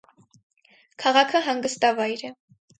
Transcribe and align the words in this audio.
Քաղաքը 1.05 1.43
հանգստավայր 1.51 2.29
է։ 2.33 2.37